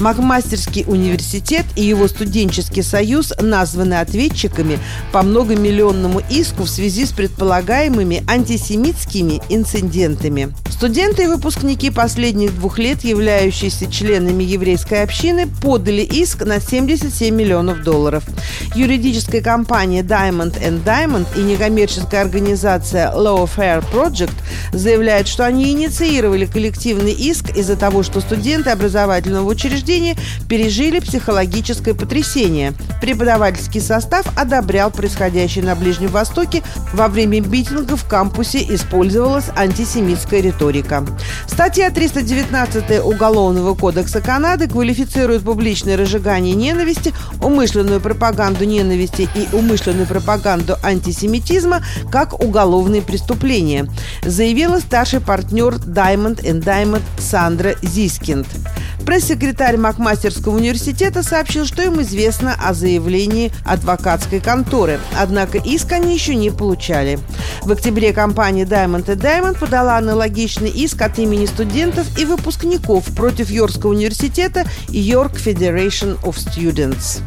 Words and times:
Макмастерский 0.00 0.84
университет 0.86 1.64
и 1.76 1.84
его 1.84 2.08
студенческий 2.08 2.82
союз 2.82 3.32
названы 3.40 3.94
ответчиками 3.94 4.78
по 5.12 5.22
многомиллионному 5.22 6.20
иску 6.30 6.64
в 6.64 6.70
связи 6.70 7.06
с 7.06 7.12
предполагаемыми 7.12 8.24
антисемитскими 8.28 9.40
инцидентами. 9.48 10.52
Студенты 10.68 11.24
и 11.24 11.26
выпускники 11.28 11.90
последних 11.90 12.54
двух 12.56 12.78
лет, 12.78 13.04
являющиеся 13.04 13.90
членами 13.90 14.42
еврейской 14.42 15.02
общины, 15.02 15.46
подали 15.62 16.02
иск 16.02 16.44
на 16.44 16.60
77 16.60 17.34
миллионов 17.34 17.82
долларов. 17.82 18.24
Юридическая 18.74 19.40
компания 19.40 20.02
Diamond 20.02 20.58
Diamond 20.84 21.26
и 21.36 21.40
некоммерческая 21.40 22.22
организация 22.22 23.12
Lawfare 23.12 23.84
Project 23.92 24.34
заявляют, 24.72 25.28
что 25.28 25.46
они 25.46 25.70
инициировали 25.70 26.46
коллективный 26.46 27.12
иск 27.12 27.56
из-за 27.56 27.76
того, 27.76 28.02
что 28.02 28.20
студенты 28.20 28.70
образовательного 28.70 29.48
учреждения 29.48 29.83
пережили 30.48 31.00
психологическое 31.00 31.94
потрясение. 31.94 32.72
Преподавательский 33.00 33.80
состав 33.80 34.26
одобрял 34.36 34.90
происходящее 34.90 35.64
на 35.64 35.74
Ближнем 35.74 36.08
Востоке. 36.08 36.62
Во 36.92 37.08
время 37.08 37.40
митинга 37.40 37.96
в 37.96 38.04
кампусе 38.06 38.62
использовалась 38.74 39.50
антисемитская 39.56 40.40
риторика. 40.40 41.04
Статья 41.46 41.90
319 41.90 43.04
Уголовного 43.04 43.74
кодекса 43.74 44.20
Канады 44.20 44.68
квалифицирует 44.68 45.42
публичное 45.42 45.96
разжигание 45.96 46.54
ненависти, 46.54 47.12
умышленную 47.40 48.00
пропаганду 48.00 48.64
ненависти 48.64 49.28
и 49.34 49.54
умышленную 49.54 50.06
пропаганду 50.06 50.76
антисемитизма 50.82 51.82
как 52.10 52.42
уголовные 52.42 53.02
преступления, 53.02 53.88
заявила 54.22 54.78
старший 54.78 55.20
партнер 55.20 55.74
Diamond 55.74 56.42
Diamond 56.42 57.02
Сандра 57.18 57.74
Зискинд. 57.82 58.46
Пресс-секретарь 59.04 59.76
Макмастерского 59.76 60.56
университета 60.56 61.22
сообщил, 61.22 61.66
что 61.66 61.82
им 61.82 62.00
известно 62.00 62.54
о 62.54 62.72
заявлении 62.72 63.52
адвокатской 63.64 64.40
конторы, 64.40 64.98
однако 65.18 65.58
иск 65.58 65.92
они 65.92 66.14
еще 66.14 66.34
не 66.34 66.50
получали. 66.50 67.18
В 67.62 67.72
октябре 67.72 68.12
компания 68.12 68.64
Diamond 68.64 69.06
Diamond 69.06 69.58
подала 69.58 69.98
аналогичный 69.98 70.70
иск 70.70 71.02
от 71.02 71.18
имени 71.18 71.46
студентов 71.46 72.06
и 72.18 72.24
выпускников 72.24 73.04
против 73.14 73.50
Йоркского 73.50 73.90
университета 73.90 74.64
и 74.88 74.98
York 74.98 75.34
Federation 75.34 76.18
of 76.22 76.36
Students. 76.36 77.20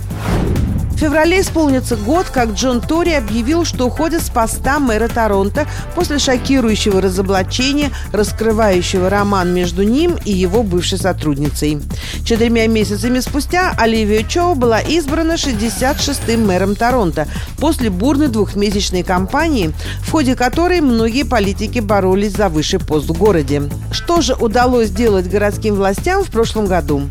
В 0.98 1.00
феврале 1.00 1.42
исполнится 1.42 1.96
год, 1.96 2.26
как 2.26 2.54
Джон 2.54 2.82
Тори 2.82 3.14
объявил, 3.14 3.66
что 3.66 3.86
уходит 3.86 4.24
с 4.24 4.32
поста 4.32 4.80
мэра 4.80 5.08
Торонто 5.08 5.68
после 5.94 6.18
шокирующего 6.18 7.00
разоблачения, 7.00 7.92
раскрывающего 8.12 9.08
роман 9.08 9.54
между 9.54 9.84
ним 9.84 10.18
и 10.26 10.32
его 10.32 10.64
бывшей 10.64 10.98
сотрудницей. 10.98 11.84
Четырьмя 12.26 12.66
месяцами 12.66 13.20
спустя 13.20 13.76
Оливия 13.78 14.24
Чоу 14.24 14.56
была 14.56 14.80
избрана 14.80 15.34
66-м 15.34 16.48
мэром 16.48 16.76
Торонто 16.76 17.28
после 17.60 17.92
бурной 17.92 18.30
двухмесячной 18.30 19.04
кампании, 19.04 19.76
в 20.02 20.10
ходе 20.10 20.36
которой 20.36 20.82
многие 20.82 21.26
политики 21.26 21.78
боролись 21.78 22.36
за 22.36 22.50
высший 22.50 22.80
пост 22.80 23.08
в 23.08 23.14
городе. 23.14 23.70
Что 23.92 24.22
же 24.22 24.34
удалось 24.34 24.88
сделать 24.88 25.30
городским 25.30 25.76
властям 25.76 26.24
в 26.24 26.32
прошлом 26.32 26.66
году? 26.66 27.04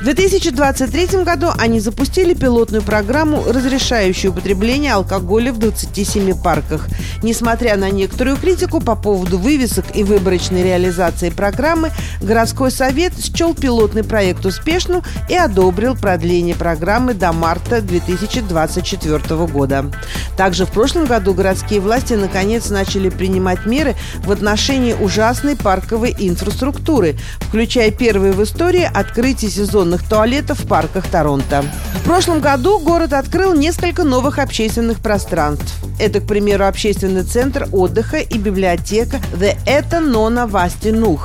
В 0.00 0.04
2023 0.04 1.22
году 1.22 1.48
они 1.56 1.80
запустили 1.80 2.34
пилотную 2.34 2.82
программу, 2.82 3.44
разрешающую 3.46 4.30
употребление 4.30 4.92
алкоголя 4.92 5.52
в 5.52 5.58
27 5.58 6.34
парках. 6.42 6.88
Несмотря 7.22 7.76
на 7.76 7.90
некоторую 7.90 8.36
критику 8.36 8.80
по 8.80 8.94
поводу 8.94 9.38
вывесок 9.38 9.84
и 9.94 10.04
выборочной 10.04 10.62
реализации 10.62 11.30
программы, 11.30 11.92
городской 12.20 12.70
совет 12.70 13.12
счел 13.18 13.54
пилотный 13.54 14.04
проект 14.04 14.44
успешным 14.44 15.02
и 15.28 15.34
одобрил 15.34 15.96
продление 15.96 16.54
программы 16.54 17.14
до 17.14 17.32
марта 17.32 17.80
2024 17.80 19.46
года. 19.46 19.90
Также 20.36 20.66
в 20.66 20.70
прошлом 20.70 21.06
году 21.06 21.32
городские 21.32 21.80
власти 21.80 22.12
наконец 22.12 22.68
начали 22.68 23.08
принимать 23.08 23.64
меры 23.66 23.94
в 24.24 24.30
отношении 24.30 24.92
ужасной 24.92 25.56
парковой 25.56 26.14
инфраструктуры, 26.18 27.16
включая 27.40 27.90
первые 27.90 28.32
в 28.32 28.42
истории 28.42 28.88
открытие 28.92 29.50
сезона 29.50 29.75
инновационных 29.76 30.08
туалетов 30.08 30.60
в 30.60 30.66
парках 30.66 31.06
Торонто. 31.08 31.64
В 31.94 32.04
прошлом 32.04 32.40
году 32.40 32.78
город 32.78 33.12
открыл 33.12 33.52
несколько 33.54 34.04
новых 34.04 34.38
общественных 34.38 35.00
пространств. 35.00 35.74
Это, 35.98 36.20
к 36.20 36.26
примеру, 36.26 36.66
общественный 36.66 37.24
центр 37.24 37.68
отдыха 37.72 38.18
и 38.18 38.38
библиотека 38.38 39.18
The 39.34 39.56
Eta 39.66 40.00
Nona 40.00 40.46
Nuh 40.46 41.20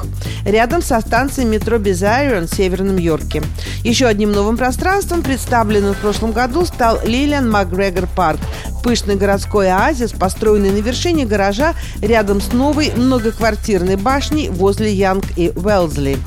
рядом 0.45 0.81
со 0.81 0.99
станцией 1.01 1.47
метро 1.47 1.77
Безайрон 1.77 2.47
в 2.47 2.53
Северном 2.53 2.97
Йорке. 2.97 3.43
Еще 3.83 4.07
одним 4.07 4.31
новым 4.31 4.57
пространством, 4.57 5.21
представленным 5.21 5.93
в 5.93 5.97
прошлом 5.97 6.31
году, 6.31 6.65
стал 6.65 6.99
Лилиан 7.05 7.49
Макгрегор 7.49 8.07
Парк, 8.15 8.39
пышный 8.83 9.15
городской 9.15 9.69
оазис, 9.71 10.11
построенный 10.11 10.71
на 10.71 10.79
вершине 10.79 11.25
гаража 11.25 11.73
рядом 12.01 12.41
с 12.41 12.51
новой 12.53 12.91
многоквартирной 12.95 13.97
башней 13.97 14.49
возле 14.49 14.93
Янг 14.93 15.25
и 15.37 15.51
Уэлзли. 15.55 16.17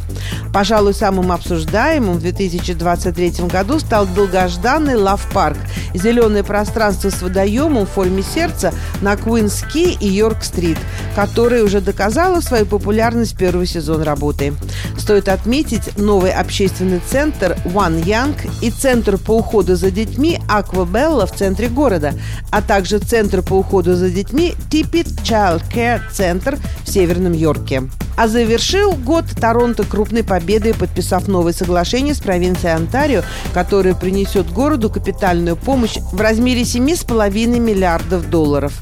Пожалуй, 0.52 0.94
самым 0.94 1.32
обсуждаемым 1.32 2.14
в 2.14 2.20
2023 2.20 3.46
году 3.48 3.78
стал 3.78 4.06
долгожданный 4.06 4.96
Лав-парк– 4.96 5.58
зеленое 5.94 6.42
пространство 6.42 7.10
с 7.10 7.22
водоемом 7.22 7.86
в 7.86 7.90
форме 7.90 8.22
сердца 8.22 8.74
на 9.00 9.16
Куинс-Ки 9.16 9.96
и 10.00 10.08
Йорк-стрит, 10.08 10.78
которое 11.14 11.62
уже 11.62 11.80
доказало 11.80 12.40
свою 12.40 12.66
популярность 12.66 13.36
первый 13.36 13.66
сезон 13.66 14.02
работы. 14.02 14.54
Стоит 14.98 15.28
отметить 15.28 15.96
новый 15.96 16.32
общественный 16.32 17.00
центр 17.08 17.56
One 17.64 18.02
Young 18.04 18.34
и 18.62 18.70
центр 18.70 19.18
по 19.18 19.38
уходу 19.38 19.76
за 19.76 19.90
детьми 19.90 20.40
Аквабелла 20.58 21.26
в 21.26 21.32
центре 21.32 21.68
города, 21.68 22.14
а 22.50 22.62
также 22.62 22.98
центр 22.98 23.42
по 23.42 23.54
уходу 23.54 23.94
за 23.94 24.10
детьми 24.10 24.54
Tippit 24.70 25.22
Child 25.22 25.62
Care 25.72 26.00
Center 26.12 26.58
в 26.84 26.90
Северном 26.90 27.32
Йорке. 27.32 27.84
А 28.16 28.28
завершил 28.28 28.92
год 28.92 29.24
Торонто 29.40 29.84
крупной 29.84 30.22
победой, 30.22 30.74
подписав 30.74 31.26
новое 31.26 31.52
соглашение 31.52 32.14
с 32.14 32.20
провинцией 32.20 32.74
Онтарио, 32.74 33.22
которое 33.52 33.94
принесет 33.94 34.50
городу 34.52 34.88
капитальную 34.88 35.56
помощь 35.56 35.96
в 36.12 36.20
размере 36.20 36.62
7,5 36.62 37.58
миллиардов 37.58 38.30
долларов. 38.30 38.72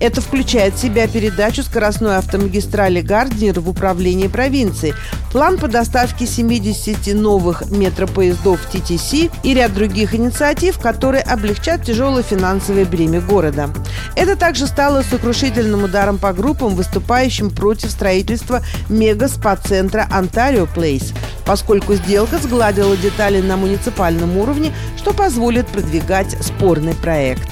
Это 0.00 0.20
включает 0.20 0.74
в 0.74 0.80
себя 0.80 1.06
передачу 1.06 1.62
скоростной 1.62 2.18
автомагистрали 2.18 3.00
Гарднер 3.00 3.60
в 3.60 3.68
управление 3.68 4.28
провинции, 4.28 4.94
план 5.30 5.58
по 5.58 5.68
доставке 5.68 6.26
70 6.26 7.14
новых 7.14 7.70
метропоездов 7.70 8.60
TTC 8.72 9.30
и 9.42 9.54
ряд 9.54 9.74
других 9.74 10.14
инициатив, 10.14 10.78
которые 10.78 11.22
облегчат 11.22 11.84
тяжелое 11.84 12.22
финансовое 12.22 12.84
бремя 12.84 13.20
города. 13.20 13.70
Это 14.16 14.36
также 14.36 14.66
стало 14.66 15.02
сокрушительным 15.02 15.84
ударом 15.84 16.18
по 16.18 16.32
группам, 16.32 16.74
выступающим 16.74 17.50
против 17.50 17.90
строительства 17.90 18.62
мега-спа-центра 18.88 20.08
Ontario 20.10 20.68
Place, 20.74 21.14
поскольку 21.46 21.94
сделка 21.94 22.38
сгладила 22.38 22.96
детали 22.96 23.40
на 23.40 23.56
муниципальном 23.56 24.36
уровне, 24.36 24.72
что 24.96 25.12
позволит 25.12 25.66
продвигать 25.68 26.36
спорный 26.42 26.94
проект. 26.94 27.51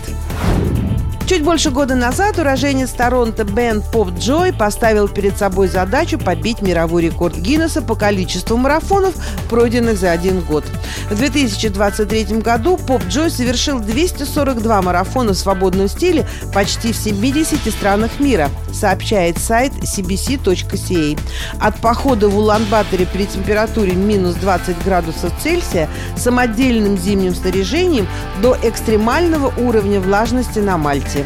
Чуть 1.30 1.44
больше 1.44 1.70
года 1.70 1.94
назад 1.94 2.40
уроженец 2.40 2.90
Торонто 2.90 3.44
Бен 3.44 3.82
Поп 3.92 4.10
Джой 4.18 4.52
поставил 4.52 5.06
перед 5.06 5.38
собой 5.38 5.68
задачу 5.68 6.18
побить 6.18 6.60
мировой 6.60 7.04
рекорд 7.04 7.36
Гиннесса 7.36 7.82
по 7.82 7.94
количеству 7.94 8.56
марафонов, 8.56 9.14
пройденных 9.48 9.96
за 9.96 10.10
один 10.10 10.40
год. 10.40 10.64
В 11.08 11.14
2023 11.14 12.38
году 12.38 12.76
Поп 12.76 13.04
Джой 13.04 13.30
совершил 13.30 13.78
242 13.78 14.82
марафона 14.82 15.32
в 15.32 15.38
свободном 15.38 15.88
стиле 15.88 16.26
почти 16.52 16.92
в 16.92 16.96
70 16.96 17.60
странах 17.72 18.18
мира, 18.18 18.50
сообщает 18.72 19.38
сайт 19.38 19.72
cbc.ca. 19.72 21.18
От 21.60 21.76
похода 21.76 22.28
в 22.28 22.38
Улан-Баторе 22.38 23.06
при 23.06 23.26
температуре 23.26 23.92
минус 23.92 24.34
20 24.36 24.82
градусов 24.84 25.32
Цельсия 25.42 25.88
самодельным 26.16 26.96
зимним 26.96 27.34
снаряжением 27.34 28.06
до 28.42 28.56
экстремального 28.62 29.52
уровня 29.60 30.00
влажности 30.00 30.58
на 30.58 30.78
Мальте. 30.78 31.24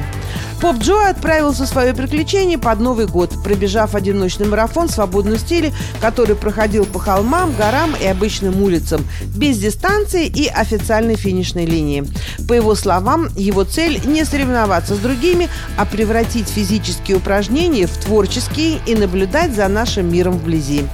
Поп 0.61 0.79
Джо 0.79 1.09
отправился 1.09 1.65
в 1.65 1.69
свое 1.69 1.93
приключение 1.95 2.59
под 2.59 2.81
Новый 2.81 3.07
год, 3.07 3.31
пробежав 3.43 3.95
одиночный 3.95 4.47
марафон 4.47 4.89
в 4.89 4.93
свободном 4.93 5.39
стиле, 5.39 5.73
который 6.01 6.37
проходил 6.37 6.87
по 6.87 6.99
холмам, 6.99 7.55
горам 7.55 7.95
и 8.01 8.07
обычным 8.07 8.63
улицам, 8.63 9.07
без 9.37 9.59
дистанции 9.59 10.27
и 10.27 10.47
официальной 10.47 11.17
финишной 11.17 11.67
линии. 11.67 12.05
По 12.49 12.55
его 12.55 12.75
словам, 12.75 13.29
его 13.37 13.65
цель 13.65 14.01
не 14.05 14.25
соревноваться 14.25 14.95
с 14.95 14.99
другими, 14.99 15.49
а 15.77 15.85
превратить 15.85 16.49
физические 16.49 17.19
упражнения 17.19 17.87
в 17.87 17.97
творческие 17.99 18.79
и 18.87 18.95
наблюдать 18.95 19.55
за 19.55 19.69
нашим 19.69 20.11
миром 20.11 20.39
вблизи. 20.39 20.85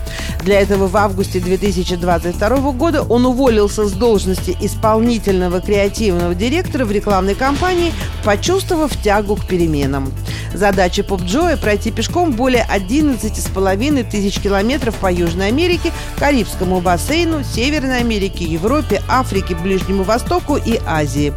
Для 0.43 0.61
этого 0.61 0.89
в 0.89 0.97
августе 0.97 1.39
2022 1.39 2.73
года 2.73 3.03
он 3.03 3.27
уволился 3.27 3.87
с 3.87 3.93
должности 3.93 4.57
исполнительного 4.61 5.61
креативного 5.61 6.35
директора 6.35 6.85
в 6.85 6.93
рекламной 6.93 7.35
кампании, 7.35 7.93
почувствовав 8.25 8.97
тягу 9.03 9.37
к 9.37 9.50
переменам. 9.51 10.13
Задача 10.55 11.03
Поп 11.03 11.21
пройти 11.61 11.91
пешком 11.91 12.33
более 12.33 12.67
11,5 12.73 14.11
тысяч 14.11 14.41
километров 14.41 14.95
по 14.97 15.13
Южной 15.13 15.49
Америке, 15.49 15.93
Карибскому 16.19 16.81
бассейну, 16.81 17.43
Северной 17.45 17.99
Америке, 17.99 18.45
Европе, 18.45 19.03
Африке, 19.09 19.55
Ближнему 19.55 20.05
Востоку 20.05 20.57
и 20.57 20.81
Азии. 20.87 21.33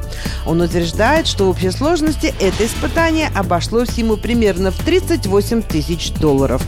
Он 0.45 0.62
утверждает, 0.62 1.27
что 1.27 1.45
в 1.45 1.50
общей 1.50 1.71
сложности 1.71 2.33
это 2.39 2.65
испытание 2.65 3.30
обошлось 3.36 3.98
ему 3.98 4.18
примерно 4.18 4.71
в 4.71 4.77
38 4.77 5.63
тысяч 5.63 6.12
долларов. 6.12 6.62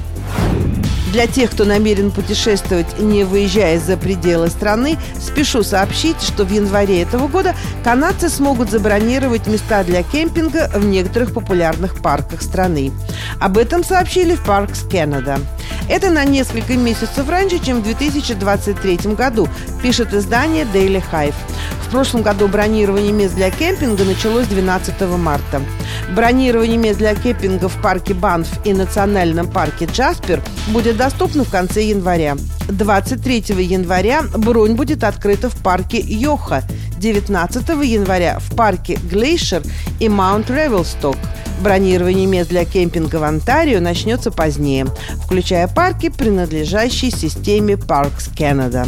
Для 1.15 1.27
тех, 1.27 1.51
кто 1.51 1.63
намерен 1.63 2.11
путешествовать, 2.11 2.99
не 2.99 3.23
выезжая 3.23 3.79
за 3.79 3.95
пределы 3.95 4.49
страны, 4.49 4.97
спешу 5.17 5.63
сообщить, 5.63 6.21
что 6.21 6.43
в 6.43 6.51
январе 6.51 7.01
этого 7.01 7.29
года 7.29 7.55
канадцы 7.85 8.27
смогут 8.27 8.69
забронировать 8.69 9.47
места 9.47 9.85
для 9.85 10.03
кемпинга 10.03 10.69
в 10.73 10.83
некоторых 10.83 11.33
популярных 11.33 12.01
парках 12.01 12.41
страны. 12.41 12.91
Об 13.39 13.57
этом 13.57 13.85
сообщили 13.85 14.35
в 14.35 14.45
Parks 14.45 14.89
Canada. 14.89 15.39
Это 15.87 16.09
на 16.09 16.25
несколько 16.25 16.73
месяцев 16.73 17.29
раньше, 17.29 17.59
чем 17.59 17.79
в 17.79 17.83
2023 17.83 19.13
году, 19.13 19.47
пишет 19.81 20.13
издание 20.13 20.65
Daily 20.65 21.01
Hive. 21.13 21.35
В 21.85 21.91
прошлом 21.91 22.23
году 22.23 22.47
бронирование 22.47 23.13
мест 23.13 23.35
для 23.35 23.51
кемпинга 23.51 24.03
началось 24.03 24.47
12 24.47 25.01
марта. 25.17 25.61
Бронирование 26.15 26.77
мест 26.77 26.97
для 26.97 27.15
кемпинга 27.15 27.69
в 27.69 27.81
парке 27.81 28.13
Банф 28.13 28.47
и 28.65 28.73
национальном 28.73 29.47
парке 29.47 29.85
Джаспер 29.85 30.41
будет 30.69 30.97
доступно 30.97 31.43
в 31.43 31.49
конце 31.49 31.83
января. 31.83 32.35
23 32.67 33.45
января 33.63 34.23
бронь 34.35 34.73
будет 34.73 35.03
открыта 35.03 35.49
в 35.49 35.55
парке 35.57 35.99
Йохо, 35.99 36.63
19 36.97 37.69
января 37.85 38.39
в 38.39 38.55
парке 38.55 38.97
Глейшер 39.09 39.61
и 39.99 40.09
Маунт 40.09 40.49
Ревелсток. 40.49 41.15
Бронирование 41.61 42.25
мест 42.25 42.49
для 42.49 42.65
кемпинга 42.65 43.17
в 43.17 43.23
Онтарио 43.23 43.79
начнется 43.79 44.31
позднее, 44.31 44.87
включая 45.23 45.67
парки, 45.67 46.09
принадлежащие 46.09 47.11
системе 47.11 47.75
Parks 47.75 48.33
Canada. 48.35 48.87